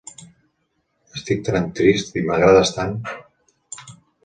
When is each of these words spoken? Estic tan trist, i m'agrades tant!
Estic 1.19 1.43
tan 1.51 1.69
trist, 1.81 2.11
i 2.23 2.25
m'agrades 2.31 2.75
tant! 2.79 2.99